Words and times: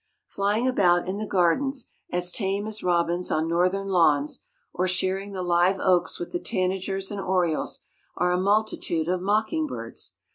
Flying 0.25 0.67
about 0.67 1.07
in 1.07 1.19
the 1.19 1.27
gardens, 1.27 1.91
as 2.11 2.31
tame 2.31 2.65
as 2.65 2.81
robins 2.81 3.29
on 3.29 3.47
northern 3.47 3.87
lawns, 3.87 4.39
or 4.73 4.87
sharing 4.87 5.31
the 5.31 5.43
live 5.43 5.77
oaks 5.79 6.19
with 6.19 6.31
the 6.31 6.39
tanagers 6.39 7.11
and 7.11 7.21
orioles, 7.21 7.81
are 8.17 8.31
a 8.31 8.41
multitude 8.41 9.07
of 9.07 9.21
mocking 9.21 9.67
birds. 9.67 10.15